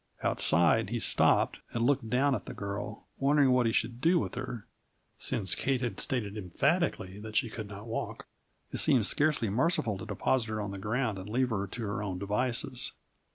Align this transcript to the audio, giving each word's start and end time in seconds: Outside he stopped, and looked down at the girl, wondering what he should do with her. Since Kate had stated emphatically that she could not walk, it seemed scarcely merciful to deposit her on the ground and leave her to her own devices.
Outside 0.23 0.89
he 0.89 0.99
stopped, 0.99 1.57
and 1.73 1.85
looked 1.85 2.09
down 2.09 2.33
at 2.33 2.45
the 2.47 2.55
girl, 2.55 3.05
wondering 3.19 3.51
what 3.51 3.67
he 3.67 3.71
should 3.71 4.01
do 4.01 4.17
with 4.17 4.33
her. 4.33 4.65
Since 5.19 5.53
Kate 5.53 5.81
had 5.81 5.99
stated 5.99 6.35
emphatically 6.35 7.19
that 7.19 7.35
she 7.35 7.51
could 7.51 7.67
not 7.67 7.85
walk, 7.85 8.25
it 8.71 8.79
seemed 8.79 9.05
scarcely 9.05 9.47
merciful 9.51 9.99
to 9.99 10.05
deposit 10.07 10.47
her 10.49 10.59
on 10.59 10.71
the 10.71 10.79
ground 10.79 11.19
and 11.19 11.29
leave 11.29 11.51
her 11.51 11.67
to 11.67 11.83
her 11.83 12.01
own 12.01 12.17
devices. 12.17 12.93